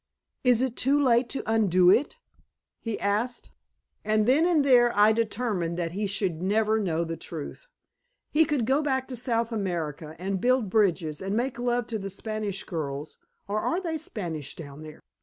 [0.43, 2.17] "Is it too late to undo it?"
[2.79, 3.51] he asked.
[4.03, 7.67] And then and there I determined that he should never know the truth.
[8.31, 12.09] He could go back to South America and build bridges and make love to the
[12.09, 15.01] Spanish girls (or are they Spanish down there?)